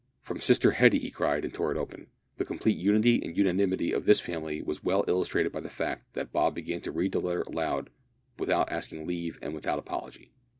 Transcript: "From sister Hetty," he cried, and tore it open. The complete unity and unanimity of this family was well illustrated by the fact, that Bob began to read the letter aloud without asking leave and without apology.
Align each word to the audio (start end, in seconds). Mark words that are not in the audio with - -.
"From 0.23 0.39
sister 0.39 0.71
Hetty," 0.71 0.97
he 0.97 1.11
cried, 1.11 1.45
and 1.45 1.53
tore 1.53 1.71
it 1.71 1.77
open. 1.77 2.07
The 2.37 2.43
complete 2.43 2.75
unity 2.75 3.21
and 3.21 3.37
unanimity 3.37 3.91
of 3.91 4.05
this 4.05 4.19
family 4.19 4.59
was 4.63 4.83
well 4.83 5.05
illustrated 5.07 5.51
by 5.51 5.59
the 5.59 5.69
fact, 5.69 6.13
that 6.15 6.31
Bob 6.31 6.55
began 6.55 6.81
to 6.81 6.91
read 6.91 7.11
the 7.11 7.19
letter 7.21 7.43
aloud 7.43 7.91
without 8.39 8.71
asking 8.71 9.05
leave 9.05 9.37
and 9.43 9.53
without 9.53 9.77
apology. 9.77 10.33